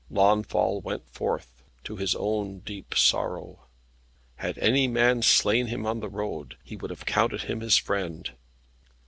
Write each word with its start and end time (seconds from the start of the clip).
Launfal 0.09 0.81
went 0.81 1.07
forth, 1.11 1.61
to 1.83 1.95
his 1.95 2.15
own 2.15 2.61
deep 2.61 2.95
sorrow. 2.97 3.67
Had 4.37 4.57
any 4.57 4.87
man 4.87 5.21
slain 5.21 5.67
him 5.67 5.85
on 5.85 5.99
the 5.99 6.09
road, 6.09 6.57
he 6.63 6.75
would 6.75 6.89
have 6.89 7.05
counted 7.05 7.43
him 7.43 7.59
his 7.59 7.77
friend. 7.77 8.31